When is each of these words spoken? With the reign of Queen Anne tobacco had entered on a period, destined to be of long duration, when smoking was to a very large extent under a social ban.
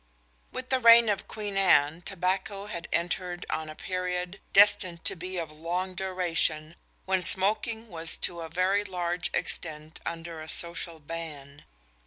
With 0.51 0.69
the 0.69 0.79
reign 0.79 1.09
of 1.09 1.27
Queen 1.27 1.55
Anne 1.57 2.01
tobacco 2.01 2.65
had 2.65 2.87
entered 2.91 3.45
on 3.51 3.69
a 3.69 3.75
period, 3.75 4.39
destined 4.51 5.05
to 5.05 5.15
be 5.15 5.37
of 5.37 5.51
long 5.51 5.93
duration, 5.93 6.75
when 7.05 7.21
smoking 7.21 7.87
was 7.87 8.17
to 8.17 8.41
a 8.41 8.49
very 8.49 8.83
large 8.83 9.29
extent 9.31 9.99
under 10.03 10.41
a 10.41 10.49
social 10.49 10.99
ban. 10.99 11.65